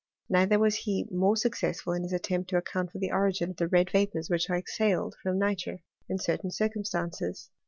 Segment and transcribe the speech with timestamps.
[0.29, 3.67] Neither was he more successful in his attempt to account for the origin of the
[3.67, 7.51] red vapours which are exhaled from nitre in certain circumstances.